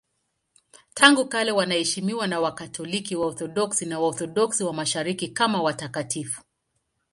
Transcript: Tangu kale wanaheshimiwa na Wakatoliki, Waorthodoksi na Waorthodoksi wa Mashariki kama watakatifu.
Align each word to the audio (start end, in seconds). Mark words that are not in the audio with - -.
Tangu 0.93 1.25
kale 1.29 1.51
wanaheshimiwa 1.51 2.27
na 2.27 2.39
Wakatoliki, 2.39 3.15
Waorthodoksi 3.15 3.85
na 3.85 3.99
Waorthodoksi 3.99 4.63
wa 4.63 4.73
Mashariki 4.73 5.27
kama 5.27 5.61
watakatifu. 5.61 6.41